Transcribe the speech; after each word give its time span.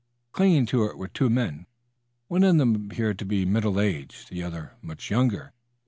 Clinging 0.31 0.65
to 0.65 0.85
it 0.85 0.97
were 0.97 1.07
two 1.07 1.29
men. 1.29 1.67
One 2.27 2.43
of 2.43 2.57
them 2.57 2.73
appeared 2.75 3.19
to 3.19 3.25
be 3.25 3.45
middle 3.45 3.79
aged, 3.79 4.31
the 4.31 4.41
other 4.41 4.71
much 4.81 5.11
younger. 5.11 5.53